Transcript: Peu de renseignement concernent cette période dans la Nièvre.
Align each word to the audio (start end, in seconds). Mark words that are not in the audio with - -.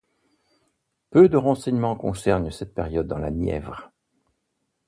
Peu 1.11 1.29
de 1.29 1.37
renseignement 1.37 1.95
concernent 1.95 2.49
cette 2.49 2.73
période 2.73 3.05
dans 3.05 3.19
la 3.19 3.29
Nièvre. 3.29 3.91